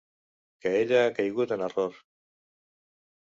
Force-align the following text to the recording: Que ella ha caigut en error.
Que 0.63 0.71
ella 0.77 1.01
ha 1.09 1.11
caigut 1.19 1.53
en 1.57 1.63
error. 1.65 1.99